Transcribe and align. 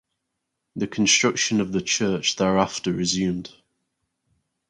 The 0.75 0.87
construction 0.87 1.61
of 1.61 1.73
the 1.73 1.81
church 1.83 2.35
thereafter 2.37 2.91
resumed. 2.91 3.53